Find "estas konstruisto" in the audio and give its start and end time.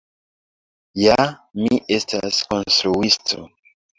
1.97-3.45